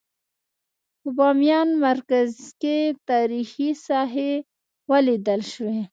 په 1.01 1.09
بامیان 1.17 1.69
مرکز 1.87 2.31
کې 2.61 2.77
تاریخي 3.09 3.69
ساحې 3.87 4.33
ولیدل 4.91 5.41
شوې. 5.53 5.81